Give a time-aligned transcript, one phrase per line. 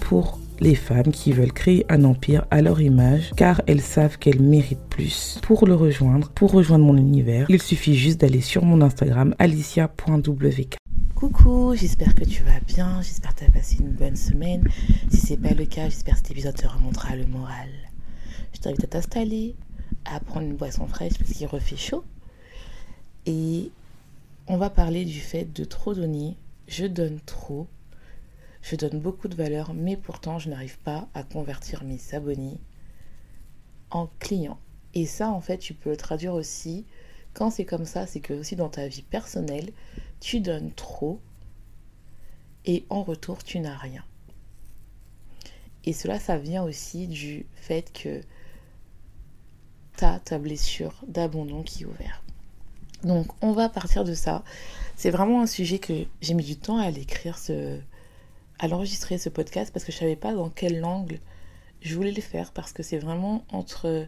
[0.00, 4.40] Pour les femmes qui veulent créer un empire à leur image car elles savent qu'elles
[4.40, 5.38] méritent plus.
[5.42, 10.76] Pour le rejoindre, pour rejoindre mon univers, il suffit juste d'aller sur mon Instagram alicia.wk.
[11.14, 14.66] Coucou, j'espère que tu vas bien, j'espère que tu as passé une bonne semaine.
[15.10, 17.68] Si c'est pas le cas, j'espère que cet épisode te remontera le moral.
[18.52, 19.56] Je t'invite à t'installer,
[20.04, 22.04] à prendre une boisson fraîche parce qu'il refait chaud.
[23.26, 23.70] Et
[24.46, 26.36] on va parler du fait de trop donner.
[26.68, 27.66] Je donne trop
[28.64, 32.58] je donne beaucoup de valeur, mais pourtant je n'arrive pas à convertir mes abonnés
[33.90, 34.58] en clients.
[34.94, 36.86] Et ça, en fait, tu peux le traduire aussi.
[37.34, 39.70] Quand c'est comme ça, c'est que aussi dans ta vie personnelle,
[40.18, 41.20] tu donnes trop
[42.64, 44.04] et en retour, tu n'as rien.
[45.84, 48.22] Et cela, ça vient aussi du fait que
[49.98, 52.24] tu as ta blessure d'abandon qui est ouverte.
[53.02, 54.42] Donc, on va partir de ça.
[54.96, 57.78] C'est vraiment un sujet que j'ai mis du temps à l'écrire, ce,
[58.58, 61.18] à l'enregistrer ce podcast parce que je savais pas dans quel angle
[61.80, 64.06] je voulais le faire parce que c'est vraiment entre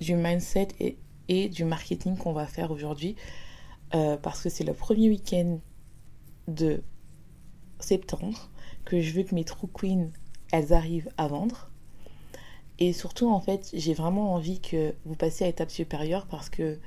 [0.00, 0.96] du mindset et,
[1.28, 3.16] et du marketing qu'on va faire aujourd'hui.
[3.94, 5.58] Euh, parce que c'est le premier week-end
[6.46, 6.82] de
[7.80, 8.50] septembre
[8.84, 10.10] que je veux que mes True Queens
[10.52, 11.70] elles arrivent à vendre.
[12.78, 16.78] Et surtout en fait j'ai vraiment envie que vous passiez à l'étape supérieure parce que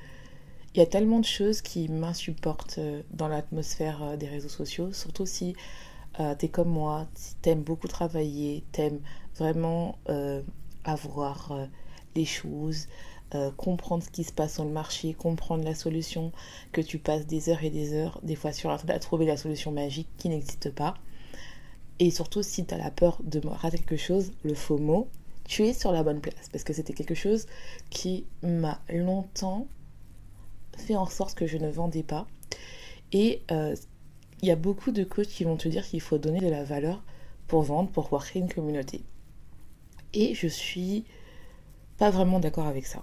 [0.74, 4.92] il y a tellement de choses qui m'insupportent euh, dans l'atmosphère euh, des réseaux sociaux
[4.92, 5.54] surtout si
[6.20, 7.06] euh, t'es comme moi,
[7.42, 9.00] t'aimes beaucoup travailler, t'aimes
[9.36, 10.42] vraiment euh,
[10.84, 11.66] avoir euh,
[12.14, 12.88] les choses,
[13.56, 16.30] comprendre ce qui se passe sur le marché, comprendre la solution,
[16.70, 19.36] que tu passes des heures et des heures, des fois sur Internet, à trouver la
[19.36, 20.94] solution magique qui n'existe pas.
[21.98, 25.08] Et surtout, si tu as la peur de rater quelque chose, le faux mot,
[25.42, 26.48] tu es sur la bonne place.
[26.52, 27.46] Parce que c'était quelque chose
[27.90, 29.66] qui m'a longtemps
[30.78, 32.28] fait en sorte que je ne vendais pas.
[33.10, 33.42] Et
[34.42, 36.64] il y a beaucoup de coachs qui vont te dire qu'il faut donner de la
[36.64, 37.02] valeur
[37.46, 39.04] pour vendre, pour pouvoir créer une communauté.
[40.12, 41.04] Et je suis
[41.98, 43.02] pas vraiment d'accord avec ça.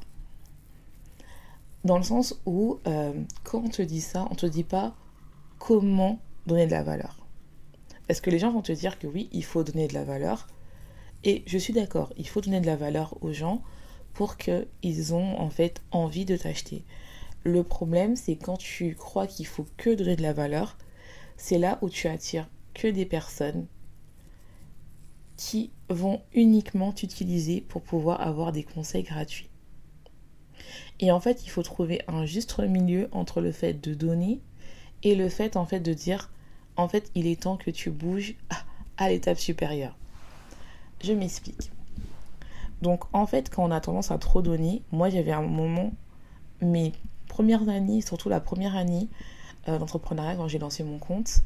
[1.83, 4.95] Dans le sens où, euh, quand on te dit ça, on te dit pas
[5.57, 7.25] comment donner de la valeur.
[8.07, 10.47] Parce que les gens vont te dire que oui, il faut donner de la valeur.
[11.23, 13.61] Et je suis d'accord, il faut donner de la valeur aux gens
[14.13, 16.83] pour qu'ils ont en fait envie de t'acheter.
[17.43, 20.77] Le problème, c'est quand tu crois qu'il faut que donner de la valeur,
[21.41, 23.65] c'est là où tu attires que des personnes
[25.37, 29.49] qui vont uniquement t'utiliser pour pouvoir avoir des conseils gratuits.
[30.99, 34.39] Et en fait, il faut trouver un juste milieu entre le fait de donner
[35.01, 36.31] et le fait de dire
[36.77, 38.35] en fait, il est temps que tu bouges
[38.97, 39.97] à l'étape supérieure.
[41.03, 41.71] Je m'explique.
[42.83, 45.91] Donc en fait, quand on a tendance à trop donner, moi j'avais un moment
[46.61, 46.93] mes
[47.27, 49.09] premières années, surtout la première année,
[49.67, 51.41] euh, d'entrepreneuriat quand j'ai lancé mon compte.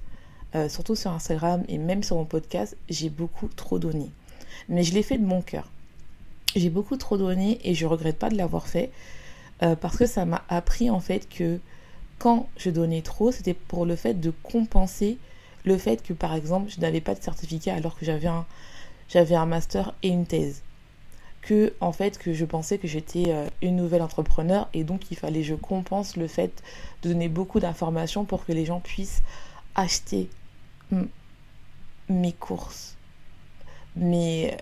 [0.56, 4.10] Euh, surtout sur Instagram et même sur mon podcast, j'ai beaucoup trop donné.
[4.70, 5.70] Mais je l'ai fait de mon cœur.
[6.56, 8.90] J'ai beaucoup trop donné et je regrette pas de l'avoir fait
[9.64, 11.60] euh, parce que ça m'a appris en fait que
[12.20, 15.18] quand je donnais trop, c'était pour le fait de compenser
[15.66, 18.46] le fait que par exemple je n'avais pas de certificat alors que j'avais un,
[19.10, 20.62] j'avais un master et une thèse
[21.80, 25.44] en fait que je pensais que j'étais euh, une nouvelle entrepreneur et donc il fallait
[25.44, 26.64] je compense le fait
[27.04, 29.22] de donner beaucoup d'informations pour que les gens puissent
[29.76, 30.30] acheter
[32.10, 32.96] mes courses,
[33.96, 34.56] mes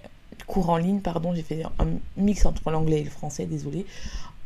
[0.48, 1.88] cours en ligne, pardon, j'ai fait un
[2.18, 3.86] mix entre l'anglais et le français, désolé,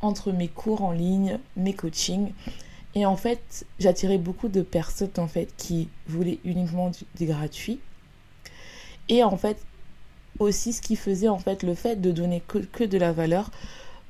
[0.01, 2.31] entre mes cours en ligne, mes coachings.
[2.95, 7.79] Et en fait, j'attirais beaucoup de personnes en fait qui voulaient uniquement du, du gratuit.
[9.09, 9.57] Et en fait,
[10.39, 13.51] aussi ce qui faisait en fait le fait de donner que, de la valeur,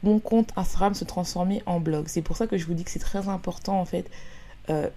[0.03, 2.05] mon compte Instagram se transformait en blog.
[2.07, 4.09] C'est pour ça que je vous dis que c'est très important en fait
[4.69, 4.89] euh,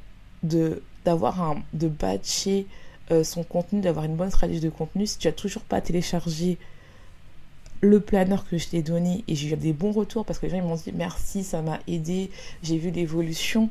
[0.42, 2.66] de d'avoir un de batcher
[3.10, 5.06] euh, son contenu, d'avoir une bonne stratégie de contenu.
[5.06, 6.58] Si tu as toujours pas téléchargé
[7.80, 10.52] le planeur que je t'ai donné et j'ai eu des bons retours parce que les
[10.52, 12.30] gens m'ont dit merci, ça m'a aidé,
[12.62, 13.70] j'ai vu l'évolution.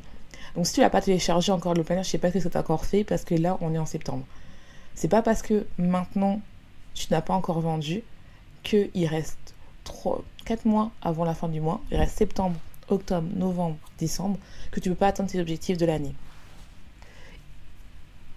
[0.56, 2.56] Donc si tu n'as pas téléchargé encore le planeur, je sais pas ce que tu
[2.56, 4.24] as encore fait parce que là on est en septembre.
[4.94, 6.40] C'est pas parce que maintenant
[6.94, 8.02] tu n'as pas encore vendu,
[8.62, 9.54] qu'il reste
[9.84, 12.56] 3, 4 mois avant la fin du mois, il reste septembre,
[12.88, 14.38] octobre, novembre, décembre,
[14.70, 16.14] que tu ne peux pas atteindre tes objectifs de l'année.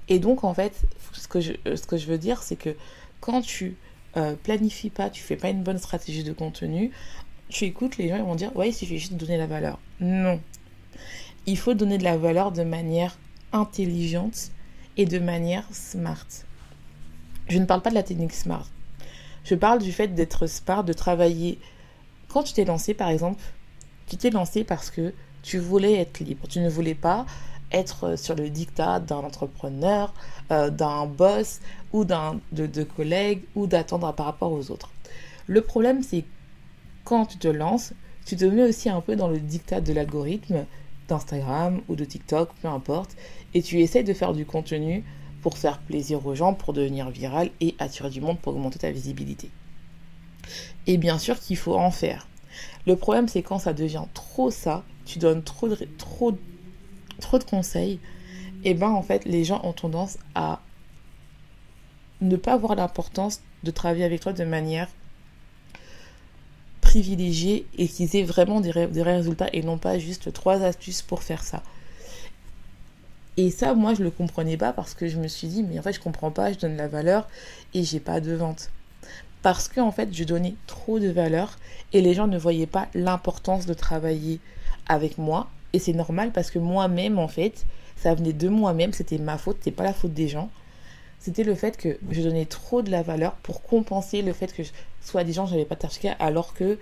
[0.09, 0.81] Et donc, en fait,
[1.13, 2.75] ce que je, ce que je veux dire, c'est que
[3.19, 3.77] quand tu
[4.17, 6.91] euh, planifies pas, tu fais pas une bonne stratégie de contenu,
[7.49, 9.79] tu écoutes les gens, ils vont dire, ouais, il suffit juste de donner la valeur.
[9.99, 10.39] Non.
[11.45, 13.17] Il faut donner de la valeur de manière
[13.51, 14.51] intelligente
[14.97, 16.27] et de manière smart.
[17.47, 18.67] Je ne parle pas de la technique smart.
[19.43, 21.59] Je parle du fait d'être smart, de travailler.
[22.29, 23.41] Quand tu t'es lancé, par exemple,
[24.07, 26.47] tu t'es lancé parce que tu voulais être libre.
[26.47, 27.25] Tu ne voulais pas
[27.71, 30.13] être sur le dictat d'un entrepreneur,
[30.51, 31.59] euh, d'un boss
[31.91, 34.89] ou d'un de, de collègues ou d'attendre par rapport aux autres.
[35.47, 36.23] Le problème, c'est
[37.03, 37.93] quand tu te lances,
[38.25, 40.65] tu te mets aussi un peu dans le dictat de l'algorithme
[41.09, 43.17] d'Instagram ou de TikTok, peu importe,
[43.53, 45.03] et tu essaies de faire du contenu
[45.43, 48.91] pour faire plaisir aux gens, pour devenir viral et attirer du monde pour augmenter ta
[48.91, 49.51] visibilité.
[50.87, 52.27] Et bien sûr qu'il faut en faire.
[52.87, 57.99] Le problème, c'est quand ça devient trop ça, tu donnes trop de, conseils,
[58.63, 60.61] et ben en fait, les gens ont tendance à
[62.21, 64.87] ne pas voir l'importance de travailler avec toi de manière
[66.79, 71.43] privilégiée et qu'ils aient vraiment des résultats et non pas juste trois astuces pour faire
[71.43, 71.63] ça.
[73.35, 75.81] Et ça, moi, je le comprenais pas parce que je me suis dit, mais en
[75.81, 77.27] fait, je comprends pas, je donne la valeur
[77.73, 78.69] et j'ai pas de vente.
[79.41, 81.57] Parce que, en fait, je donnais trop de valeur
[81.93, 84.39] et les gens ne voyaient pas l'importance de travailler
[84.87, 85.49] avec moi.
[85.73, 87.65] Et c'est normal parce que moi-même, en fait,
[87.95, 90.49] ça venait de moi-même, c'était ma faute, c'était pas la faute des gens.
[91.19, 94.61] C'était le fait que je donnais trop de la valeur pour compenser le fait que,
[95.01, 96.77] soit des gens, j'avais pas de alors que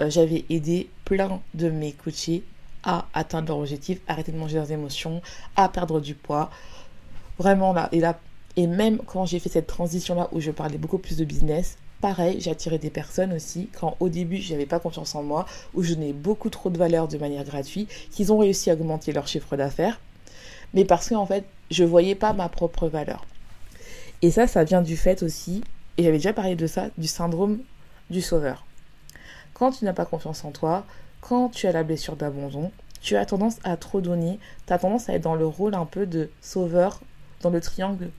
[0.00, 2.44] euh, j'avais aidé plein de mes coachés
[2.86, 5.20] à atteindre leur objectif, arrêter de manger leurs émotions,
[5.56, 6.50] à perdre du poids.
[7.38, 8.18] Vraiment là, et là,
[8.56, 11.76] et même quand j'ai fait cette transition là où je parlais beaucoup plus de business,
[12.00, 15.46] pareil, j'ai attiré des personnes aussi quand au début je n'avais pas confiance en moi,
[15.74, 19.12] où je donnais beaucoup trop de valeur de manière gratuite, qu'ils ont réussi à augmenter
[19.12, 20.00] leur chiffre d'affaires,
[20.72, 23.26] mais parce qu'en fait, je voyais pas ma propre valeur.
[24.22, 25.62] Et ça, ça vient du fait aussi,
[25.98, 27.58] et j'avais déjà parlé de ça, du syndrome
[28.10, 28.64] du sauveur.
[29.54, 30.84] Quand tu n'as pas confiance en toi,
[31.28, 32.70] quand tu as la blessure d'abandon,
[33.00, 35.84] tu as tendance à trop donner, tu as tendance à être dans le rôle un
[35.84, 37.00] peu de sauveur,
[37.40, 38.10] dans le triangle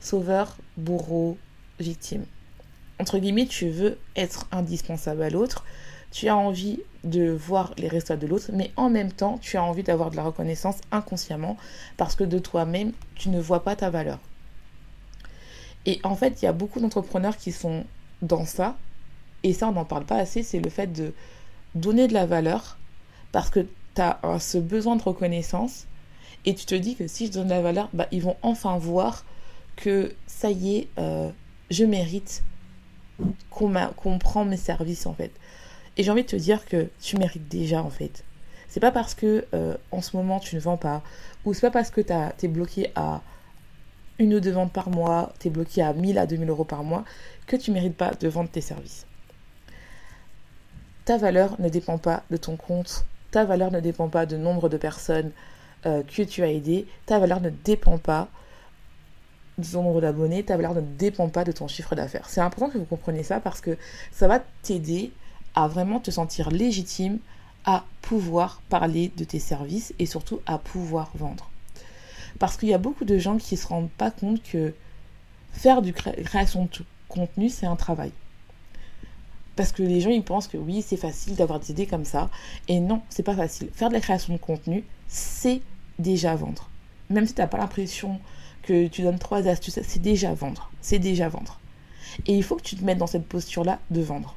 [0.00, 1.36] sauveur, bourreau,
[1.78, 2.24] victime.
[3.00, 5.62] Entre guillemets, tu veux être indispensable à l'autre,
[6.10, 9.62] tu as envie de voir les résultats de l'autre, mais en même temps, tu as
[9.62, 11.58] envie d'avoir de la reconnaissance inconsciemment
[11.98, 14.20] parce que de toi-même, tu ne vois pas ta valeur.
[15.84, 17.84] Et en fait, il y a beaucoup d'entrepreneurs qui sont
[18.22, 18.78] dans ça,
[19.42, 21.12] et ça, on n'en parle pas assez, c'est le fait de
[21.74, 22.78] donner de la valeur
[23.32, 25.86] parce que tu as ce besoin de reconnaissance
[26.44, 28.78] et tu te dis que si je donne de la valeur, bah, ils vont enfin
[28.78, 29.24] voir
[29.76, 31.30] que ça y est, euh,
[31.70, 32.42] je mérite
[33.50, 35.32] qu'on prend mes services en fait.
[35.96, 38.24] Et j'ai envie de te dire que tu mérites déjà en fait.
[38.68, 41.02] C'est pas parce que euh, en ce moment tu ne vends pas,
[41.44, 43.22] ou c'est pas parce que tu es bloqué à
[44.18, 46.84] une ou deux ventes par mois, tu es bloqué à 1000 à 2000 euros par
[46.84, 47.04] mois,
[47.46, 49.06] que tu mérites pas de vendre tes services
[51.08, 54.68] ta valeur ne dépend pas de ton compte, ta valeur ne dépend pas du nombre
[54.68, 55.30] de personnes
[55.86, 58.28] euh, que tu as aidées, ta valeur ne dépend pas
[59.56, 62.28] de ton nombre d'abonnés, ta valeur ne dépend pas de ton chiffre d'affaires.
[62.28, 63.78] C'est important que vous compreniez ça parce que
[64.12, 65.10] ça va t'aider
[65.54, 67.20] à vraiment te sentir légitime
[67.64, 71.48] à pouvoir parler de tes services et surtout à pouvoir vendre.
[72.38, 74.74] Parce qu'il y a beaucoup de gens qui ne se rendent pas compte que
[75.52, 78.12] faire du création de contenu, c'est un travail.
[79.58, 82.30] Parce que les gens, ils pensent que oui, c'est facile d'avoir des idées comme ça.
[82.68, 83.70] Et non, c'est pas facile.
[83.72, 85.62] Faire de la création de contenu, c'est
[85.98, 86.70] déjà vendre.
[87.10, 88.20] Même si tu n'as pas l'impression
[88.62, 90.70] que tu donnes trois astuces, c'est déjà vendre.
[90.80, 91.58] C'est déjà vendre.
[92.28, 94.36] Et il faut que tu te mettes dans cette posture-là de vendre.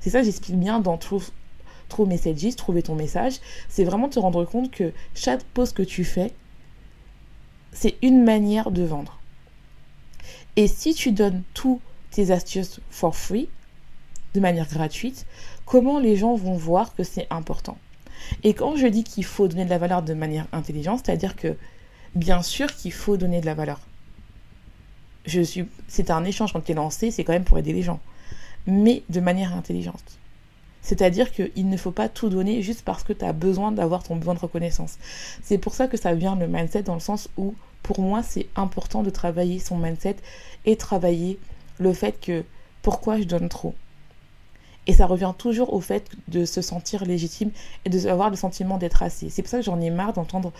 [0.00, 1.20] C'est ça que j'explique bien dans True,
[1.90, 3.40] True Messages, trouver ton message.
[3.68, 6.32] C'est vraiment te rendre compte que chaque post que tu fais,
[7.72, 9.20] c'est une manière de vendre.
[10.56, 11.78] Et si tu donnes tous
[12.10, 13.50] tes astuces for free,
[14.34, 15.26] de manière gratuite,
[15.64, 17.76] comment les gens vont voir que c'est important.
[18.44, 21.56] Et quand je dis qu'il faut donner de la valeur de manière intelligente, c'est-à-dire que
[22.14, 23.80] bien sûr qu'il faut donner de la valeur.
[25.88, 28.00] C'est un échange quand tu es lancé, c'est quand même pour aider les gens,
[28.66, 30.18] mais de manière intelligente.
[30.82, 34.16] C'est-à-dire qu'il ne faut pas tout donner juste parce que tu as besoin d'avoir ton
[34.16, 34.98] besoin de reconnaissance.
[35.40, 38.48] C'est pour ça que ça vient le mindset dans le sens où, pour moi, c'est
[38.56, 40.16] important de travailler son mindset
[40.64, 41.38] et travailler
[41.78, 42.44] le fait que
[42.82, 43.74] pourquoi je donne trop
[44.86, 47.50] et ça revient toujours au fait de se sentir légitime
[47.84, 49.30] et de avoir le sentiment d'être assez.
[49.30, 50.52] C'est pour ça que j'en ai marre d'entendre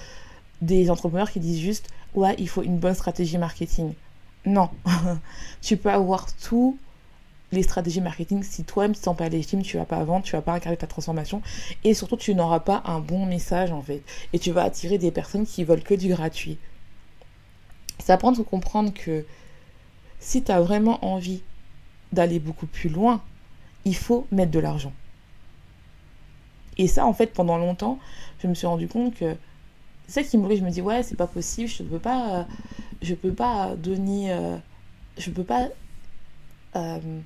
[0.60, 3.94] des entrepreneurs qui disent juste ouais, il faut une bonne stratégie marketing.
[4.44, 4.70] Non,
[5.60, 6.78] tu peux avoir tout
[7.52, 10.32] les stratégies marketing, si toi-même tu ne sens pas légitime, tu vas pas vendre, tu
[10.32, 11.42] vas pas incarner ta transformation
[11.84, 14.02] et surtout tu n'auras pas un bon message en fait.
[14.32, 16.58] Et tu vas attirer des personnes qui veulent que du gratuit.
[17.98, 19.26] Ça prend de comprendre que
[20.18, 21.42] si tu as vraiment envie
[22.12, 23.20] d'aller beaucoup plus loin,
[23.84, 24.92] il faut mettre de l'argent.
[26.78, 27.98] Et ça, en fait, pendant longtemps,
[28.38, 29.36] je me suis rendu compte que
[30.06, 32.46] c'est ça qui me Je me dis, ouais, c'est pas possible, je peux pas,
[33.02, 34.56] je peux pas donner, euh,
[35.18, 35.68] je peux pas
[36.76, 37.20] euh,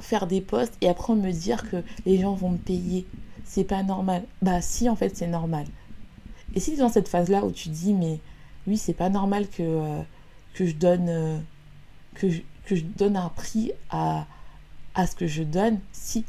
[0.00, 3.06] faire des posts et après me dire que les gens vont me payer.
[3.44, 4.24] C'est pas normal.
[4.42, 5.66] Bah, si, en fait, c'est normal.
[6.54, 8.20] Et si dans cette phase-là où tu dis, mais
[8.66, 10.02] oui, c'est pas normal que, euh,
[10.54, 11.42] je donne.
[12.14, 14.26] que je donne un prix à,
[14.98, 16.24] à ce que je donne, si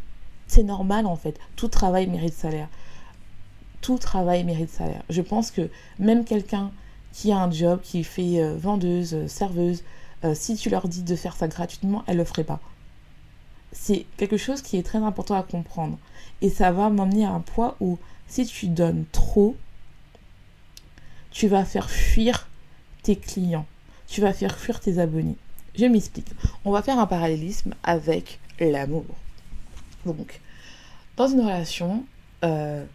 [0.48, 1.38] c'est normal en fait.
[1.56, 2.70] Tout travail mérite salaire.
[3.82, 5.02] Tout travail mérite salaire.
[5.10, 6.72] Je pense que même quelqu'un
[7.12, 9.84] qui a un job, qui fait euh, vendeuse, euh, serveuse,
[10.24, 12.60] euh, si tu leur dis de faire ça gratuitement, elle le ferait pas.
[13.72, 15.98] C'est quelque chose qui est très important à comprendre.
[16.42, 17.98] Et ça va m'emmener à un point où
[18.28, 19.56] si tu donnes trop,
[21.32, 22.48] tu vas faire fuir
[23.02, 23.66] tes clients.
[24.08, 25.38] Tu vas faire fuir tes abonnés.
[25.76, 26.28] Je m'explique.
[26.66, 29.06] On va faire un parallélisme avec l'amour.
[30.06, 30.40] Donc,
[31.18, 32.06] dans une relation
[32.44, 32.86] euh,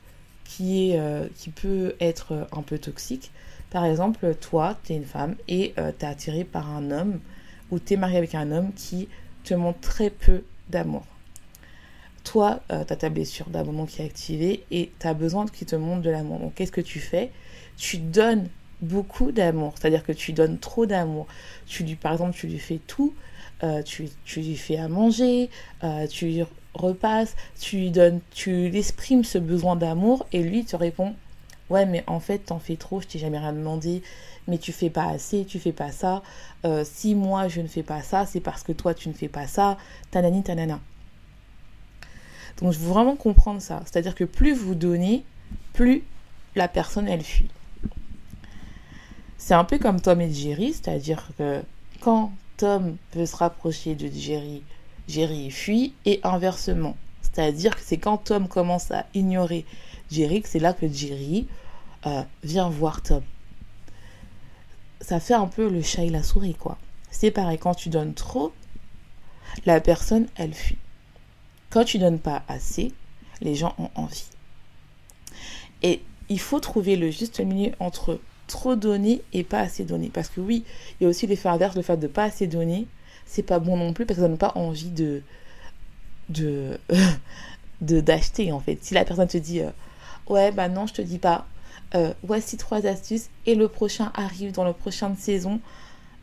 [0.44, 3.30] qui, est, euh, qui peut être un peu toxique,
[3.70, 7.20] par exemple, toi, tu es une femme et euh, tu es attiré par un homme
[7.70, 9.08] ou tu es marié avec un homme qui
[9.42, 11.04] te montre très peu d'amour.
[12.22, 15.76] Toi, tu as ta blessure d'abandon qui est activée et tu as besoin qu'il te
[15.76, 16.38] montre de l'amour.
[16.38, 17.30] Donc, qu'est-ce que tu fais?
[17.76, 18.48] Tu donnes
[18.80, 21.26] beaucoup d'amour, c'est-à-dire que tu donnes trop d'amour.
[21.66, 23.14] Tu lui, par exemple, tu lui fais tout,
[23.62, 25.48] euh, tu, tu, lui fais à manger,
[25.84, 26.42] euh, tu lui
[26.74, 31.14] repasses, tu lui donnes, tu l'exprimes ce besoin d'amour et lui te répond
[31.70, 34.02] ouais mais en fait t'en fais trop, je t'ai jamais rien demandé,
[34.48, 36.22] mais tu fais pas assez, tu fais pas ça.
[36.64, 39.28] Euh, si moi je ne fais pas ça, c'est parce que toi tu ne fais
[39.28, 39.78] pas ça,
[40.10, 40.80] tanani tanana.
[42.60, 45.24] Donc je veux vraiment comprendre ça, c'est-à-dire que plus vous donnez,
[45.72, 46.04] plus
[46.54, 47.50] la personne elle fuit.
[49.38, 51.62] C'est un peu comme Tom et Jerry, c'est-à-dire que
[52.00, 54.62] quand Tom veut se rapprocher de Jerry,
[55.08, 56.96] Jerry fuit, et inversement.
[57.22, 59.64] C'est-à-dire que c'est quand Tom commence à ignorer
[60.10, 61.48] Jerry que c'est là que Jerry
[62.06, 63.22] euh, vient voir Tom.
[65.00, 66.78] Ça fait un peu le chat et la souris, quoi.
[67.10, 68.52] C'est pareil, quand tu donnes trop,
[69.66, 70.78] la personne, elle fuit.
[71.70, 72.92] Quand tu donnes pas assez,
[73.40, 74.28] les gens ont envie.
[75.82, 80.10] Et il faut trouver le juste milieu entre trop donner et pas assez donner.
[80.12, 80.64] Parce que oui,
[81.00, 82.86] il y a aussi l'effet inverse, le fait de pas assez donner,
[83.26, 85.22] c'est pas bon non plus parce que ça donne pas envie de
[86.28, 86.78] de
[87.80, 88.78] d'acheter en fait.
[88.82, 89.70] Si la personne te dit euh,
[90.28, 91.46] ouais bah non je te dis pas,
[91.94, 95.60] euh, voici trois astuces et le prochain arrive dans le prochain saison,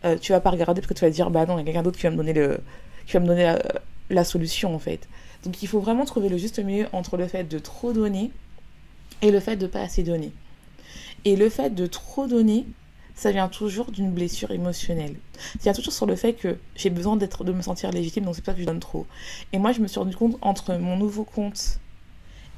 [0.05, 1.65] euh, tu vas pas regarder parce que tu vas dire bah non il y a
[1.65, 2.59] quelqu'un d'autre qui va me donner le
[3.07, 3.61] qui me donner la,
[4.09, 5.07] la solution en fait.
[5.43, 8.31] Donc il faut vraiment trouver le juste milieu entre le fait de trop donner
[9.21, 10.31] et le fait de pas assez donner.
[11.25, 12.65] Et le fait de trop donner,
[13.13, 15.15] ça vient toujours d'une blessure émotionnelle.
[15.37, 18.43] Ça vient toujours sur le fait que j'ai besoin de me sentir légitime, donc c'est
[18.43, 19.05] pas que je donne trop.
[19.53, 21.79] Et moi, je me suis rendu compte entre mon nouveau compte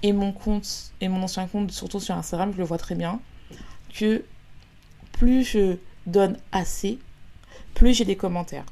[0.03, 3.19] et mon compte et mon ancien compte, surtout sur Instagram, je le vois très bien,
[3.93, 4.23] que
[5.11, 6.99] plus je donne assez,
[7.73, 8.65] plus j'ai des commentaires,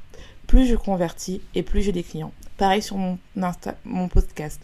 [0.46, 2.32] plus je convertis et plus j'ai des clients.
[2.56, 4.60] Pareil sur mon podcast.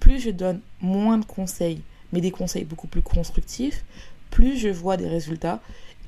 [0.00, 3.84] Plus je donne moins de conseils, mais des conseils beaucoup plus constructifs,
[4.36, 5.60] plus je vois des résultats.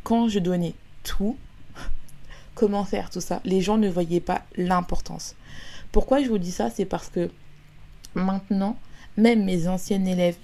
[0.03, 1.39] Quand je donnais tout,
[2.55, 5.35] comment faire tout ça, les gens ne voyaient pas l'importance.
[5.93, 7.31] Pourquoi je vous dis ça C'est parce que
[8.15, 8.77] maintenant,
[9.17, 10.37] même mes anciennes élèves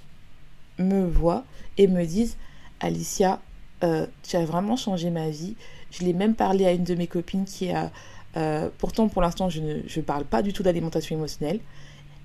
[0.78, 1.44] me voient
[1.76, 2.38] et me disent
[2.80, 3.38] Alicia,
[3.82, 5.54] euh, tu as vraiment changé ma vie.
[5.90, 7.92] Je l'ai même parlé à une de mes copines qui a.
[8.38, 11.60] Euh, pourtant, pour l'instant, je ne parle pas du tout d'alimentation émotionnelle.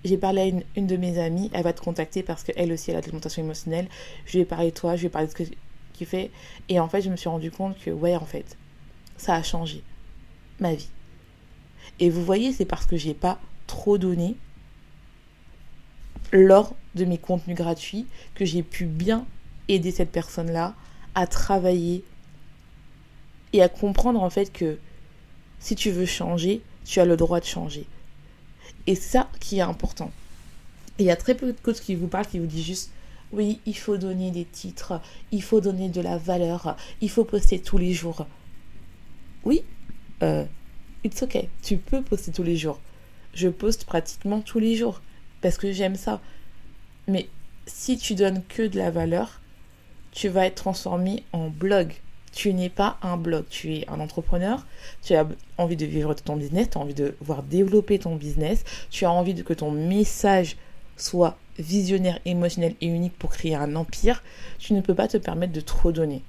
[0.06, 2.98] J'ai parlé à une, de mes amies, elle va te contacter parce qu'elle aussi elle
[2.98, 3.88] a de l'alimentation émotionnelle.
[4.25, 5.44] Je lui ai parlé de toi, je lui ai parlé de ce que
[5.98, 6.32] tu fais.
[6.70, 8.58] Et en fait, je me suis rendu compte que, ouais, en fait,
[9.18, 9.84] ça a changé
[10.60, 10.89] ma vie.
[12.00, 14.38] Et vous voyez, c'est parce que j'ai pas trop donné
[16.32, 19.25] lors de mes contenus gratuits que j'ai pu bien
[19.68, 20.75] aider cette personne-là
[21.15, 22.03] à travailler
[23.53, 24.77] et à comprendre en fait que
[25.60, 27.86] si tu veux changer, tu as le droit de changer.
[28.89, 30.12] Et ça qui est important.
[30.98, 32.91] il y a très peu de coachs qui vous parlent, qui vous disent juste
[33.31, 35.00] oui, il faut donner des titres,
[35.31, 38.25] il faut donner de la valeur, il faut poster tous les jours.
[39.43, 39.62] Oui,
[40.24, 40.43] euh,
[41.03, 42.79] it's ok, tu peux poster tous les jours.
[43.36, 45.03] Je poste pratiquement tous les jours
[45.41, 46.19] parce que j'aime ça.
[47.08, 47.29] Mais
[47.67, 49.39] si tu donnes que de la valeur,
[50.12, 51.93] tu vas être transformé en blog.
[52.31, 54.65] Tu n'es pas un blog, tu es un entrepreneur,
[55.03, 58.63] tu as envie de vivre ton business, tu as envie de voir développer ton business,
[58.89, 60.57] tu as envie de que ton message
[60.95, 64.24] soit visionnaire, émotionnel et unique pour créer un empire,
[64.59, 66.24] tu ne peux pas te permettre de trop donner.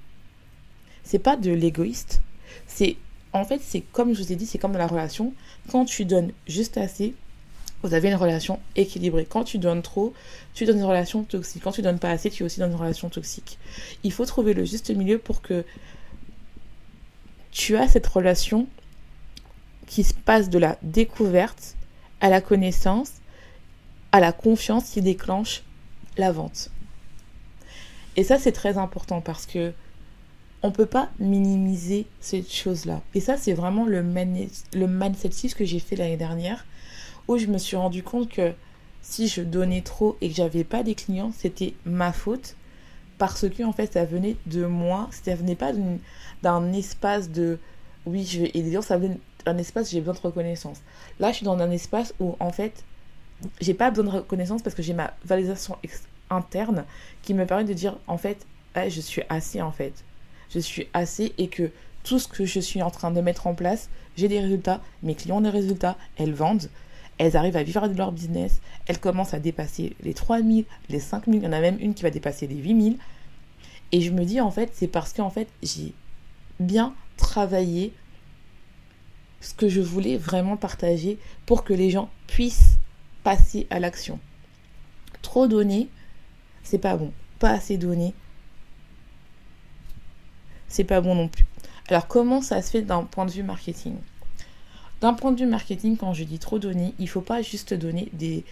[1.03, 2.21] C'est pas de l'égoïste,
[2.67, 2.97] c'est
[3.33, 5.33] en fait, c'est comme je vous ai dit, c'est comme dans la relation,
[5.69, 7.13] quand tu donnes juste assez,
[7.83, 9.25] vous avez une relation équilibrée.
[9.25, 10.13] Quand tu donnes trop,
[10.53, 11.63] tu donnes une relation toxique.
[11.63, 13.57] Quand tu donnes pas assez, tu aussi donnes une relation toxique.
[14.03, 15.65] Il faut trouver le juste milieu pour que
[17.51, 18.67] tu as cette relation
[19.87, 21.75] qui se passe de la découverte
[22.21, 23.13] à la connaissance,
[24.11, 25.63] à la confiance qui déclenche
[26.17, 26.69] la vente.
[28.15, 29.73] Et ça, c'est très important parce que
[30.63, 33.01] on peut pas minimiser cette chose-là.
[33.15, 34.01] Et ça, c'est vraiment le,
[34.73, 36.65] le mindset que j'ai fait l'année dernière,
[37.27, 38.53] où je me suis rendu compte que
[39.01, 42.55] si je donnais trop et que j'avais pas des clients, c'était ma faute.
[43.17, 45.73] Parce que en fait, ça venait de moi, ça venait pas
[46.41, 47.59] d'un espace de
[48.05, 50.81] oui, je vais aider, ça venait d'un espace j'ai besoin de reconnaissance.
[51.19, 52.83] Là, je suis dans un espace où en fait,
[53.59, 55.77] j'ai pas besoin de reconnaissance parce que j'ai ma validation
[56.29, 56.85] interne
[57.21, 59.93] qui me permet de dire en fait, je suis assez en fait.
[60.49, 61.71] Je suis assez et que
[62.03, 65.15] tout ce que je suis en train de mettre en place, j'ai des résultats, mes
[65.15, 66.69] clients ont des résultats, elles vendent,
[67.21, 71.35] elles arrivent à vivre de leur business, elles commencent à dépasser les 3000, les 5000,
[71.35, 72.97] il y en a même une qui va dépasser les 8000.
[73.91, 75.93] Et je me dis en fait, c'est parce qu'en fait, j'ai
[76.59, 77.93] bien travaillé
[79.39, 82.77] ce que je voulais vraiment partager pour que les gens puissent
[83.23, 84.19] passer à l'action.
[85.21, 85.89] Trop donner,
[86.63, 87.13] c'est pas bon.
[87.37, 88.15] Pas assez donner,
[90.67, 91.45] c'est pas bon non plus.
[91.87, 93.97] Alors comment ça se fait d'un point de vue marketing?
[95.01, 98.11] D'un point de vue marketing, quand je dis trop donner, il faut pas juste donner
[98.13, 98.43] des,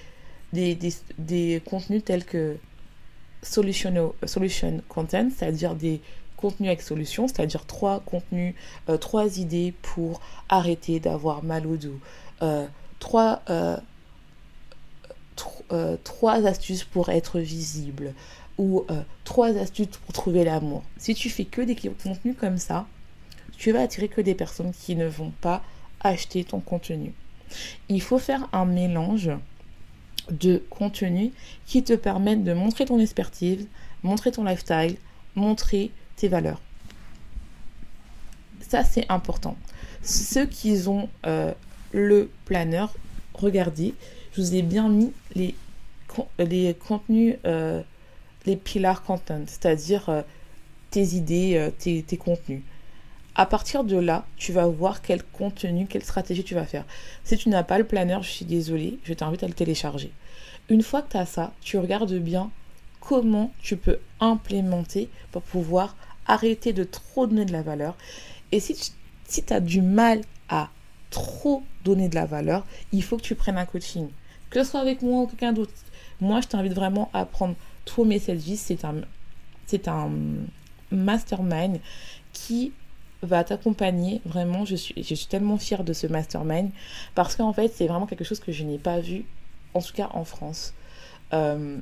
[1.63, 2.57] contenus tels que
[3.43, 4.13] solution,
[4.89, 6.01] content, c'est-à-dire des
[6.37, 8.55] contenus avec solution, c'est-à-dire trois contenus,
[8.89, 11.99] euh, trois idées pour arrêter d'avoir mal au dos,
[12.41, 12.65] euh,
[12.97, 13.77] trois, euh,
[16.03, 18.15] trois astuces pour être visible,
[18.57, 18.85] ou
[19.23, 20.81] trois astuces pour trouver l'amour.
[20.97, 22.87] Si tu fais que des contenus comme ça,
[23.55, 25.61] tu vas attirer que des personnes qui ne vont pas
[26.01, 27.13] acheter ton contenu.
[27.89, 29.31] Il faut faire un mélange
[30.31, 31.31] de contenus
[31.65, 33.67] qui te permettent de montrer ton expertise,
[34.03, 34.97] montrer ton lifestyle,
[35.35, 36.61] montrer tes valeurs.
[38.61, 39.57] Ça, c'est important.
[40.03, 41.53] Ceux qui ont euh,
[41.91, 42.93] le planeur,
[43.33, 43.95] regardez,
[44.33, 45.55] je vous ai bien mis les,
[46.37, 47.81] les contenus euh,
[48.45, 50.21] les pillars content, c'est-à-dire euh,
[50.91, 52.61] tes idées, tes, contenus.
[53.39, 56.83] À partir de là, tu vas voir quel contenu, quelle stratégie tu vas faire.
[57.23, 60.11] Si tu n'as pas le planeur, je suis désolée, je t'invite à le télécharger.
[60.67, 62.51] Une fois que tu as ça, tu regardes bien
[62.99, 65.95] comment tu peux implémenter pour pouvoir
[66.27, 67.95] arrêter de trop donner de la valeur.
[68.51, 70.67] Et si tu as du mal à
[71.09, 74.09] trop donner de la valeur, il faut que tu prennes un coaching.
[74.49, 75.71] Que ce soit avec moi ou quelqu'un d'autre.
[76.19, 78.95] Moi, je t'invite vraiment à prendre True Messages, c'est un,
[79.65, 80.11] c'est un
[80.91, 81.79] mastermind
[82.33, 82.73] qui
[83.21, 84.21] va t'accompagner.
[84.25, 86.69] Vraiment, je suis, je suis tellement fière de ce mastermind
[87.15, 89.25] parce qu'en fait, c'est vraiment quelque chose que je n'ai pas vu,
[89.73, 90.73] en tout cas en France,
[91.33, 91.77] euh,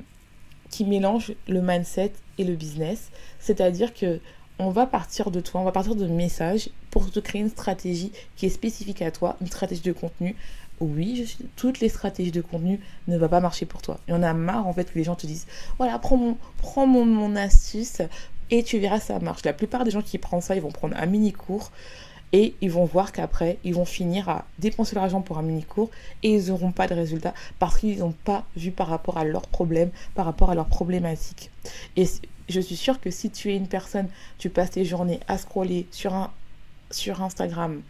[0.70, 3.10] qui mélange le mindset et le business.
[3.38, 4.20] C'est-à-dire que
[4.60, 8.10] on va partir de toi, on va partir de messages pour te créer une stratégie
[8.36, 10.34] qui est spécifique à toi, une stratégie de contenu
[10.80, 13.98] oui, je suis, toutes les stratégies de contenu ne vont pas marcher pour toi.
[14.08, 15.46] Il y a marre en fait que les gens te disent
[15.76, 18.02] voilà, prends mon, prends mon, mon astuce
[18.50, 19.44] et tu verras ça marche.
[19.44, 21.70] La plupart des gens qui prennent ça, ils vont prendre un mini cours
[22.32, 25.64] et ils vont voir qu'après, ils vont finir à dépenser leur argent pour un mini
[25.64, 25.90] cours
[26.22, 29.46] et ils n'auront pas de résultat parce qu'ils n'ont pas vu par rapport à leurs
[29.46, 31.50] problèmes, par rapport à leurs problématiques.
[31.96, 32.06] Et
[32.48, 34.08] je suis sûre que si tu es une personne,
[34.38, 36.30] tu passes tes journées à scroller sur,
[37.20, 37.82] Instagram,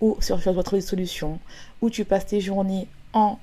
[0.00, 1.38] ou sur faire votre solution,
[1.80, 3.38] ou tu passes tes journées en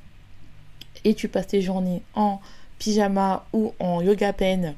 [1.04, 2.40] et tu passes tes journées en
[2.80, 4.76] pyjama ou en yoga pen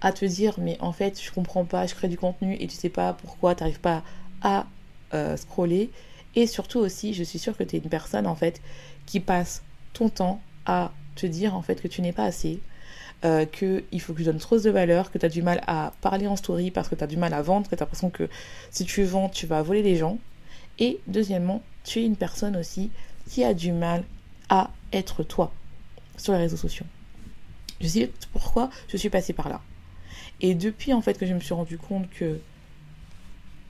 [0.00, 2.76] à te dire mais en fait je comprends pas, je crée du contenu et tu
[2.76, 4.02] sais pas pourquoi tu n'arrives pas
[4.42, 4.66] à
[5.14, 5.90] euh, scroller
[6.34, 8.60] et surtout aussi je suis sûre que tu es une personne en fait
[9.06, 12.60] qui passe ton temps à te dire en fait que tu n'es pas assez
[13.22, 15.92] euh, qu'il faut que tu donnes trop de valeur, que tu as du mal à
[16.00, 18.08] parler en story parce que tu as du mal à vendre, que tu as l'impression
[18.08, 18.28] que
[18.70, 20.18] si tu vends, tu vas voler les gens.
[20.78, 22.90] Et deuxièmement, tu es une personne aussi
[23.28, 24.04] qui a du mal
[24.48, 25.52] à être toi
[26.16, 26.86] sur les réseaux sociaux.
[27.82, 29.60] Je sais pourquoi je suis passée par là.
[30.40, 32.40] Et depuis en fait que je me suis rendu compte que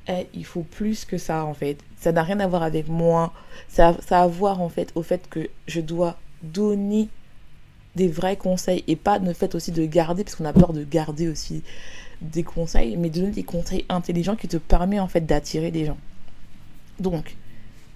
[0.08, 1.78] eh, il faut plus que ça en fait.
[1.98, 3.32] Ça n'a rien à voir avec moi.
[3.68, 7.08] Ça, a à voir en fait au fait que je dois donner
[7.96, 10.84] des vrais conseils et pas le fait aussi de garder parce qu'on a peur de
[10.84, 11.62] garder aussi
[12.22, 15.86] des conseils, mais de donner des conseils intelligents qui te permettent en fait d'attirer des
[15.86, 15.98] gens.
[16.98, 17.36] Donc,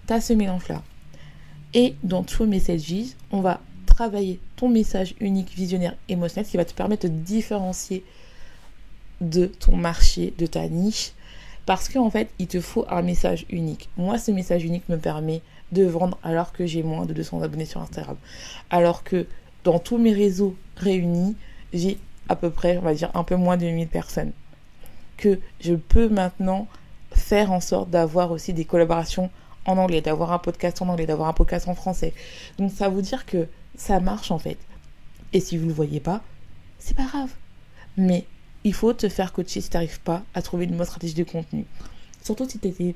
[0.07, 0.83] tu as ce mélange-là.
[1.75, 6.73] Et dans True Messages, on va travailler ton message unique, visionnaire, émotionnel, qui va te
[6.73, 8.05] permettre de différencier
[9.31, 11.13] de ton marché, de ta niche,
[11.67, 13.89] parce qu'en fait, il te faut un message unique.
[13.97, 15.41] Moi, ce message unique me permet
[15.73, 18.17] de vendre alors que j'ai moins de 200 abonnés sur Instagram.
[18.71, 19.27] Alors que
[19.65, 21.37] dans tous mes réseaux réunis,
[21.73, 24.33] j'ai à peu près, on va dire, un peu moins de 1000 personnes.
[25.17, 26.67] Que je peux maintenant
[27.13, 29.31] faire en sorte d'avoir aussi des collaborations
[29.67, 32.13] en anglais, d'avoir un podcast en anglais, d'avoir un podcast en français.
[32.59, 34.59] Donc ça veut dire que ça marche en fait.
[35.33, 36.23] Et si vous ne le voyez pas,
[36.79, 37.31] c'est pas grave.
[37.97, 38.27] Mais
[38.65, 41.25] il faut te faire coacher si tu n'arrives pas à trouver une bonne stratégie de
[41.25, 41.67] contenu.
[42.23, 42.95] Surtout si tu étais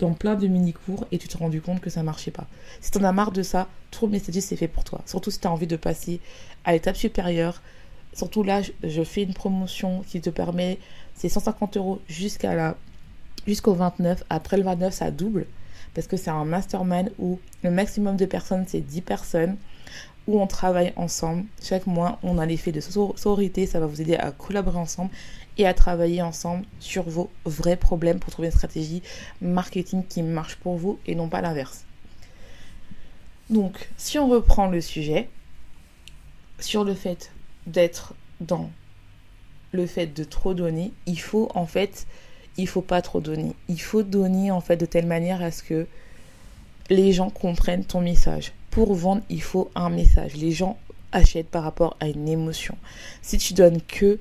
[0.00, 2.46] dans plein de mini-cours et tu te rendu compte que ça marchait pas.
[2.80, 5.02] Si tu en as marre de ça, True Messages c'est fait pour toi.
[5.06, 6.20] Surtout si tu as envie de passer
[6.64, 7.62] à l'étape supérieure.
[8.12, 10.78] Surtout là, je fais une promotion qui te permet,
[11.14, 12.76] c'est 150 euros jusqu'à la
[13.46, 14.24] jusqu'au 29.
[14.30, 15.46] Après le 29, ça double
[15.94, 19.56] parce que c'est un mastermind où le maximum de personnes, c'est 10 personnes,
[20.38, 21.44] on travaille ensemble.
[21.62, 25.10] Chaque mois, on a l'effet de sororité, ça va vous aider à collaborer ensemble
[25.58, 29.02] et à travailler ensemble sur vos vrais problèmes pour trouver une stratégie
[29.40, 31.84] marketing qui marche pour vous et non pas l'inverse.
[33.48, 35.28] Donc, si on reprend le sujet
[36.60, 37.32] sur le fait
[37.66, 38.70] d'être dans
[39.72, 42.06] le fait de trop donner, il faut en fait
[42.56, 43.54] il faut pas trop donner.
[43.68, 45.86] Il faut donner en fait de telle manière à ce que
[46.88, 48.52] les gens comprennent ton message.
[48.70, 50.36] Pour vendre, il faut un message.
[50.36, 50.78] Les gens
[51.12, 52.76] achètent par rapport à une émotion.
[53.22, 54.18] Si tu donnes que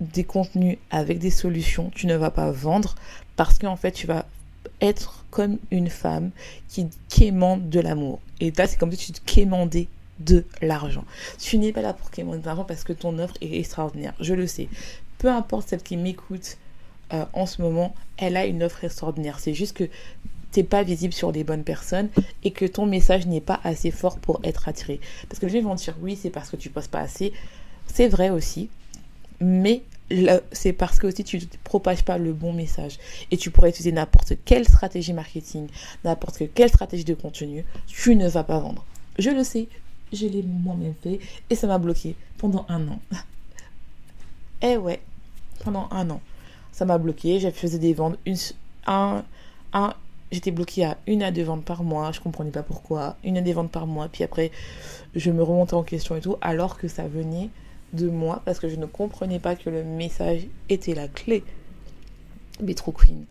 [0.00, 2.94] des contenus avec des solutions, tu ne vas pas vendre
[3.36, 4.26] parce qu'en fait, tu vas
[4.80, 6.30] être comme une femme
[6.68, 8.20] qui quémande de l'amour.
[8.40, 9.88] Et là, c'est comme si tu quémandais
[10.20, 11.04] de l'argent.
[11.38, 14.14] Tu n'es pas là pour quémander de l'argent parce que ton offre est extraordinaire.
[14.20, 14.68] Je le sais.
[15.18, 16.56] Peu importe celle qui m'écoute
[17.12, 19.38] euh, en ce moment, elle a une offre extraordinaire.
[19.40, 19.88] C'est juste que
[20.52, 22.08] t'es pas visible sur les bonnes personnes
[22.42, 25.00] et que ton message n'est pas assez fort pour être attiré.
[25.28, 27.32] Parce que gens vont dire oui, c'est parce que tu postes pas assez.
[27.86, 28.68] C'est vrai aussi,
[29.40, 29.82] mais
[30.52, 32.98] c'est parce que aussi tu ne propages pas le bon message
[33.30, 35.68] et tu pourrais utiliser n'importe quelle stratégie marketing,
[36.04, 38.84] n'importe quelle stratégie de contenu, tu ne vas pas vendre.
[39.18, 39.68] Je le sais,
[40.12, 43.00] je l'ai moi-même fait et ça m'a bloqué pendant un an.
[44.62, 45.00] eh ouais,
[45.62, 46.20] pendant un an
[46.78, 47.40] ça m'a bloqué.
[47.40, 48.18] Je faisais des ventes,
[48.86, 49.24] un,
[49.72, 49.94] un,
[50.30, 52.12] j'étais bloquée à une à deux ventes par mois.
[52.12, 53.16] Je comprenais pas pourquoi.
[53.24, 54.08] Une à deux ventes par mois.
[54.08, 54.50] Puis après,
[55.14, 57.50] je me remontais en question et tout, alors que ça venait
[57.92, 61.42] de moi parce que je ne comprenais pas que le message était la clé.
[62.62, 63.24] Mais trop queen.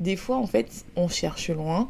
[0.00, 1.88] Des fois, en fait, on cherche loin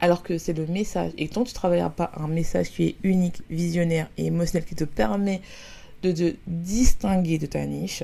[0.00, 1.12] alors que c'est le message.
[1.16, 4.84] Et tant tu travailles pas un message qui est unique, visionnaire et émotionnel qui te
[4.84, 5.40] permet
[6.02, 8.02] de te distinguer de ta niche,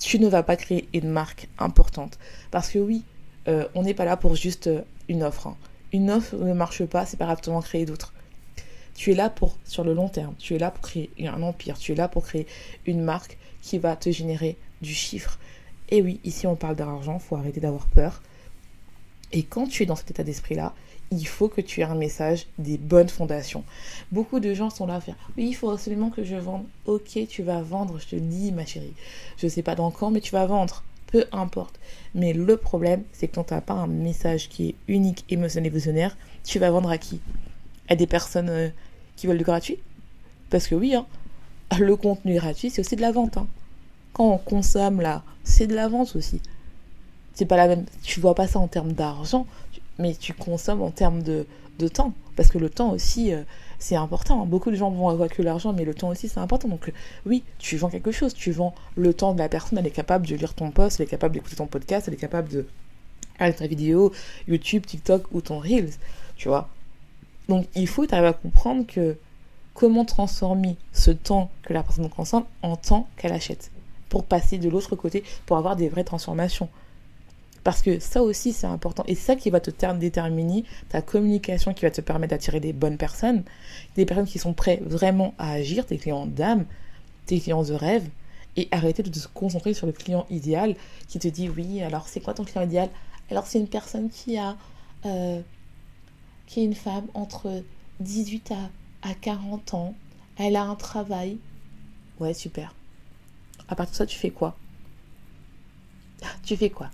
[0.00, 2.18] tu ne vas pas créer une marque importante.
[2.52, 3.04] Parce que oui,
[3.48, 5.48] euh, on n'est pas là pour juste euh, une offre.
[5.48, 5.56] Hein.
[5.92, 8.14] Une offre ne marche pas, c'est pas grave, tu en créer d'autres.
[8.94, 11.78] Tu es là pour, sur le long terme, tu es là pour créer un empire,
[11.78, 12.46] tu es là pour créer
[12.86, 15.38] une marque qui va te générer du chiffre.
[15.88, 18.22] Et oui, ici on parle d'argent, faut arrêter d'avoir peur.
[19.32, 20.74] Et quand tu es dans cet état d'esprit-là,
[21.10, 23.64] il faut que tu aies un message, des bonnes fondations.
[24.12, 26.64] Beaucoup de gens sont là à faire Oui, il faut absolument que je vende.
[26.86, 28.94] Ok, tu vas vendre, je te dis, ma chérie.
[29.38, 30.84] Je sais pas dans quand, mais tu vas vendre.
[31.10, 31.78] Peu importe.
[32.14, 35.70] Mais le problème, c'est que quand tu n'as pas un message qui est unique, émotionnel
[35.70, 37.20] et visionnaire, tu vas vendre à qui?
[37.88, 38.68] À des personnes euh,
[39.16, 39.78] qui veulent du gratuit?
[40.50, 41.06] Parce que oui, hein,
[41.78, 43.36] le contenu gratuit, c'est aussi de la vente.
[43.36, 43.46] Hein.
[44.12, 46.40] Quand on consomme là, c'est de la vente aussi.
[47.34, 47.84] C'est pas la même.
[48.02, 49.46] Tu vois pas ça en termes d'argent,
[49.98, 51.46] mais tu consommes en termes de,
[51.92, 52.12] temps.
[52.36, 53.42] Parce que le temps aussi, euh,
[53.80, 54.46] c'est important.
[54.46, 56.68] Beaucoup de gens vont avoir que l'argent, mais le temps aussi, c'est important.
[56.68, 56.92] Donc,
[57.26, 58.34] oui, tu vends quelque chose.
[58.34, 59.78] Tu vends le temps de la personne.
[59.78, 62.18] Elle est capable de lire ton post, elle est capable d'écouter ton podcast, elle est
[62.18, 62.66] capable de
[63.34, 64.12] regarder ta vidéo,
[64.46, 65.94] YouTube, TikTok ou ton Reels.
[66.36, 66.68] Tu vois
[67.48, 69.16] Donc, il faut arrives à comprendre que
[69.72, 73.70] comment transformer ce temps que la personne consomme en temps qu'elle achète
[74.10, 76.68] pour passer de l'autre côté, pour avoir des vraies transformations.
[77.62, 79.04] Parce que ça aussi, c'est important.
[79.06, 82.96] Et ça qui va te déterminer ta communication qui va te permettre d'attirer des bonnes
[82.96, 83.42] personnes,
[83.96, 86.64] des personnes qui sont prêtes vraiment à agir, tes clients d'âme,
[87.26, 88.08] tes clients de rêve,
[88.56, 90.74] et arrêter de se concentrer sur le client idéal
[91.08, 92.88] qui te dit oui, alors c'est quoi ton client idéal?
[93.30, 94.56] Alors c'est une personne qui a,
[95.06, 95.40] euh,
[96.46, 97.62] qui est une femme entre
[98.00, 99.94] 18 à, à 40 ans,
[100.36, 101.38] elle a un travail.
[102.18, 102.74] Ouais, super.
[103.68, 104.56] À partir de ça, tu fais quoi?
[106.42, 106.90] Tu fais quoi?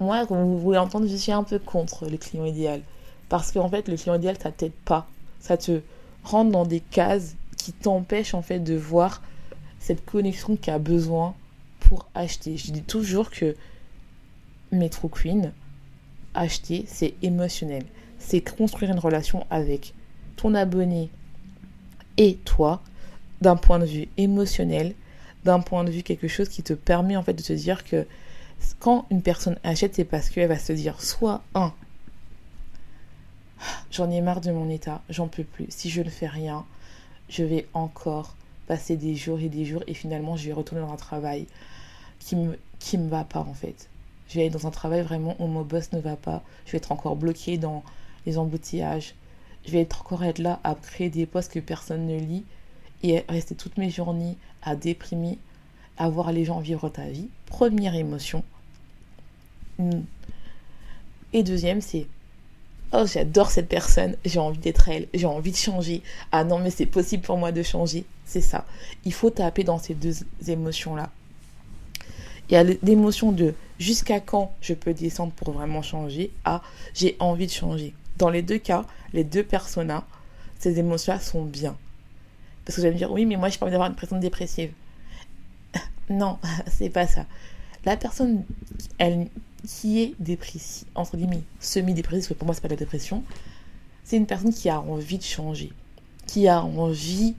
[0.00, 2.82] Moi, comme vous pouvez entendre, je suis un peu contre le client idéal.
[3.28, 5.06] Parce qu'en fait, le client idéal, ça t'aide pas.
[5.40, 5.80] Ça te
[6.24, 9.22] rentre dans des cases qui t'empêchent en fait de voir
[9.78, 11.34] cette connexion qui a besoin
[11.80, 12.56] pour acheter.
[12.56, 13.56] Je dis toujours que
[14.72, 15.52] Metro Queen,
[16.34, 17.84] acheter, c'est émotionnel.
[18.18, 19.94] C'est construire une relation avec
[20.36, 21.10] ton abonné
[22.16, 22.82] et toi,
[23.40, 24.94] d'un point de vue émotionnel,
[25.44, 28.06] d'un point de vue quelque chose qui te permet en fait de te dire que
[28.78, 31.72] quand une personne achète, c'est parce qu'elle va se dire soit un,
[33.90, 35.66] j'en ai marre de mon état, j'en peux plus.
[35.70, 36.64] Si je ne fais rien,
[37.28, 38.34] je vais encore
[38.66, 41.46] passer des jours et des jours et finalement je vais retourner dans un travail
[42.18, 43.88] qui me qui me va pas en fait.
[44.28, 46.42] Je vais aller dans un travail vraiment où mon boss ne va pas.
[46.66, 47.84] Je vais être encore bloqué dans
[48.26, 49.14] les embouteillages.
[49.64, 52.44] Je vais être encore être là à créer des posts que personne ne lit
[53.02, 55.38] et rester toutes mes journées à déprimer,
[55.98, 57.28] à voir les gens vivre ta vie.
[57.46, 58.42] Première émotion.
[61.32, 62.06] Et deuxième, c'est
[62.92, 66.02] Oh, j'adore cette personne, j'ai envie d'être elle, j'ai envie de changer.
[66.30, 68.04] Ah non, mais c'est possible pour moi de changer.
[68.24, 68.64] C'est ça.
[69.04, 70.14] Il faut taper dans ces deux
[70.46, 71.10] émotions-là.
[72.48, 76.30] Il y a l'émotion de jusqu'à quand je peux descendre pour vraiment changer?
[76.44, 76.62] À
[76.94, 77.92] j'ai envie de changer.
[78.18, 80.04] Dans les deux cas, les deux personas,
[80.60, 81.76] ces émotions-là sont bien.
[82.64, 84.20] Parce que vous allez me dire, oui, mais moi, j'ai pas envie d'avoir une personne
[84.20, 84.70] dépressive.
[86.10, 87.26] Non, c'est pas ça.
[87.84, 88.44] La personne,
[88.98, 89.28] elle,
[89.66, 93.22] qui est dépressive, entre guillemets, semi-dépressive, parce que pour moi, c'est pas la dépression,
[94.04, 95.72] c'est une personne qui a envie de changer,
[96.26, 97.34] qui a envie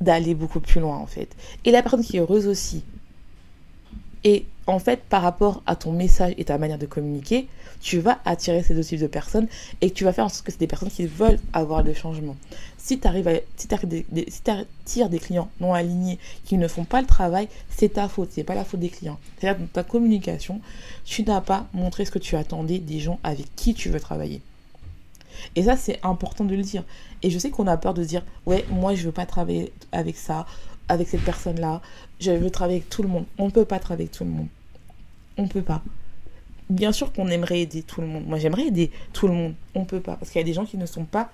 [0.00, 1.34] d'aller beaucoup plus loin, en fait.
[1.64, 2.82] Et la personne qui est heureuse aussi,
[4.26, 7.46] et en fait, par rapport à ton message et ta manière de communiquer,
[7.80, 9.46] tu vas attirer ces deux types de personnes
[9.80, 12.34] et tu vas faire en sorte que c'est des personnes qui veulent avoir des changements.
[12.76, 17.48] Si tu arrives si attires des clients non alignés qui ne font pas le travail,
[17.70, 19.20] c'est ta faute, c'est pas la faute des clients.
[19.38, 20.60] C'est-à-dire dans ta communication,
[21.04, 24.42] tu n'as pas montré ce que tu attendais des gens avec qui tu veux travailler.
[25.54, 26.82] Et ça, c'est important de le dire.
[27.22, 30.16] Et je sais qu'on a peur de dire, ouais, moi, je veux pas travailler avec
[30.16, 30.46] ça
[30.88, 31.80] avec cette personne-là,
[32.20, 33.24] je veux travailler avec tout le monde.
[33.38, 34.48] On ne peut pas travailler avec tout le monde.
[35.36, 35.82] On ne peut pas.
[36.70, 38.26] Bien sûr qu'on aimerait aider tout le monde.
[38.26, 39.54] Moi, j'aimerais aider tout le monde.
[39.74, 40.16] On ne peut pas.
[40.16, 41.30] Parce qu'il y a des gens qui ne sont pas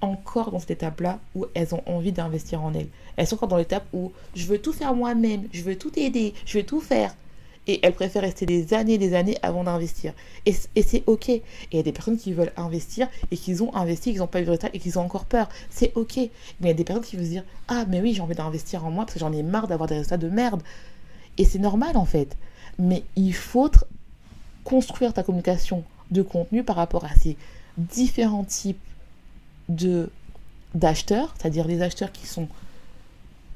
[0.00, 2.88] encore dans cette étape-là où elles ont envie d'investir en elles.
[3.16, 6.34] Elles sont encore dans l'étape où je veux tout faire moi-même, je veux tout aider,
[6.44, 7.14] je veux tout faire
[7.66, 10.12] et elles préfèrent rester des années des années avant d'investir.
[10.46, 11.28] Et, c'est ok.
[11.30, 14.26] Et il y a des personnes qui veulent investir et qui ont investi, qui n'ont
[14.26, 15.48] pas eu de résultat et qui ont encore peur.
[15.70, 16.16] C'est ok.
[16.16, 18.34] Mais il y a des personnes qui veulent se dire Ah, mais oui, j'ai envie
[18.34, 20.62] d'investir en moi parce que j'en ai marre d'avoir des résultats de merde.
[21.38, 22.36] Et c'est normal en fait.
[22.78, 23.70] Mais il faut
[24.64, 27.36] construire ta communication de contenu par rapport à ces
[27.78, 28.80] différents types
[29.68, 30.10] de
[30.74, 32.48] d'acheteurs, c'est-à-dire les acheteurs qui sont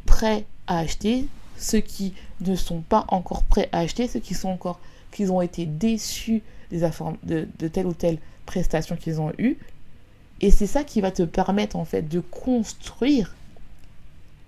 [0.06, 1.26] prêts à acheter,
[1.58, 5.42] ceux qui ne sont pas encore prêts à acheter, ceux qui sont encore, qui ont
[5.42, 6.80] été déçus des
[7.24, 9.56] de, de telle ou telle prestation qu'ils ont eue.
[10.40, 13.34] Et c'est ça qui va te permettre en fait de construire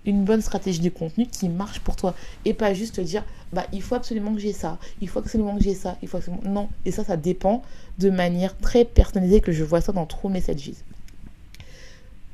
[0.05, 3.67] une bonne stratégie de contenu qui marche pour toi et pas juste te dire bah
[3.71, 6.41] il faut absolument que j'ai ça, il faut absolument que j'ai ça, il faut absolument
[6.49, 7.61] non et ça ça dépend
[7.99, 10.71] de manière très personnalisée que je vois ça dans True Messages.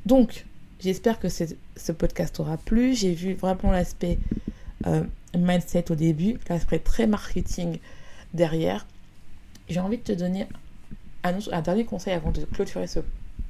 [0.05, 0.45] Donc
[0.79, 4.17] j'espère que ce podcast aura plu, j'ai vu vraiment l'aspect
[4.85, 5.03] euh,
[5.35, 7.79] mindset au début, l'aspect très marketing
[8.33, 8.85] derrière.
[9.69, 10.47] J'ai envie de te donner
[11.23, 12.99] un, un, dernier conseil avant de clôturer ce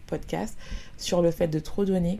[0.08, 0.58] podcast
[0.98, 2.20] sur le fait de trop donner.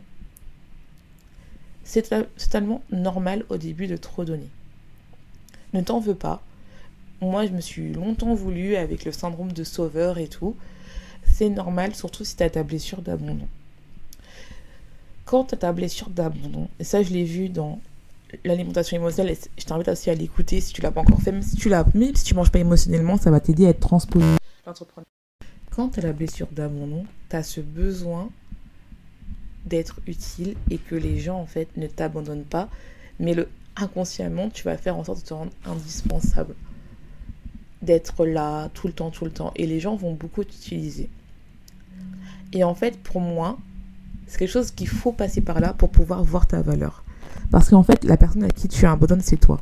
[1.84, 4.48] C'est totalement normal au début de trop donner.
[5.72, 6.42] Ne t'en veux pas.
[7.20, 10.54] Moi, je me suis longtemps voulu avec le syndrome de sauveur et tout.
[11.24, 13.48] C'est normal, surtout si tu as ta blessure d'abandon.
[15.24, 17.80] Quand tu as ta blessure d'abandon, et ça je l'ai vu dans
[18.44, 21.56] l'alimentation émotionnelle, je t'invite aussi à l'écouter si tu l'as pas encore fait, même si
[21.56, 24.26] tu l'as, même si tu manges pas émotionnellement, ça va t'aider à être transposé.
[25.70, 28.30] Quand tu as la blessure d'abandon, tu as ce besoin
[29.64, 32.68] d'être utile et que les gens en fait ne t'abandonnent pas,
[33.20, 33.34] mais
[33.76, 36.54] inconsciemment, tu vas faire en sorte de te rendre indispensable,
[37.82, 41.08] d'être là tout le temps, tout le temps, et les gens vont beaucoup t'utiliser.
[42.52, 43.58] Et en fait, pour moi,
[44.26, 47.04] c'est quelque chose qu'il faut passer par là pour pouvoir voir ta valeur.
[47.50, 49.60] Parce qu'en fait, la personne à qui tu abandonnes, c'est toi.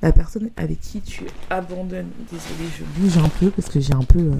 [0.00, 4.02] La personne avec qui tu abandonnes, désolé, je bouge un peu parce que j'ai un
[4.02, 4.32] peu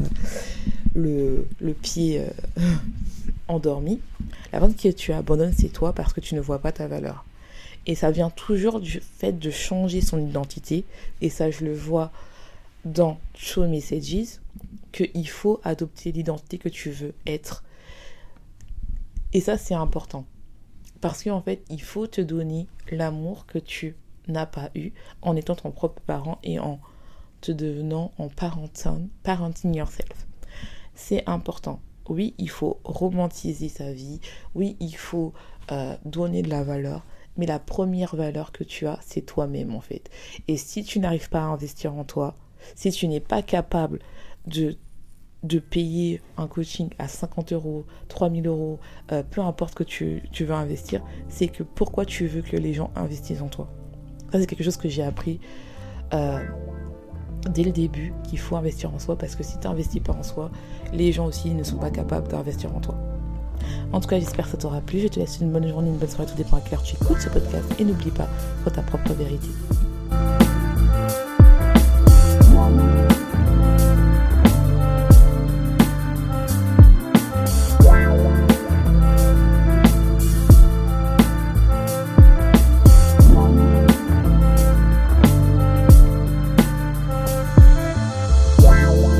[0.97, 2.29] euh, le, pied euh,
[3.49, 4.01] endormi.
[4.53, 7.25] La personne qui tu abandonnes, c'est toi parce que tu ne vois pas ta valeur.
[7.87, 10.85] Et ça vient toujours du fait de changer son identité.
[11.21, 12.13] Et ça, je le vois
[12.85, 14.41] dans Show Messages,
[14.93, 17.65] qu'il faut adopter l'identité que tu veux être.
[19.33, 20.27] Et ça, c'est important.
[21.03, 23.97] Parce qu'en fait, il faut te donner l'amour que tu
[24.29, 26.79] n'as pas eu en étant ton propre parent et en
[27.41, 30.29] te devenant en parenting, parenting yourself.
[30.95, 31.81] C'est important.
[32.09, 34.21] Oui, il faut romantiser sa vie.
[34.55, 35.33] Oui, il faut
[35.73, 37.05] euh, donner de la valeur.
[37.37, 40.09] mais la première valeur que tu as, c'est toi-même en fait.
[40.47, 42.37] Et si tu n'arrives pas à investir en toi,
[42.77, 43.99] si tu n'es pas capable
[44.47, 44.77] de
[45.43, 48.79] de payer un coaching à 50 euros, 3000 euros,
[49.11, 52.91] euh, peu importe que tu, veux investir, c'est que pourquoi tu veux que les gens
[52.95, 53.69] investissent en toi.
[54.31, 55.41] Ça, c'est quelque chose que j'ai appris
[56.15, 56.43] euh,
[57.51, 60.23] dès le début, qu'il faut investir en soi, parce que si tu n'investis pas en
[60.23, 60.51] soi,
[60.93, 62.97] les gens aussi ne sont pas capables d'investir en toi.
[63.93, 65.01] En tout cas, j'espère que ça t'aura plu.
[65.01, 66.97] Je te laisse une bonne journée, une bonne soirée, tout dépend à quelle heure tu
[66.97, 67.65] écoutes ce podcast.
[67.79, 68.29] Et n'oublie pas,
[68.73, 69.49] ta propre vérité.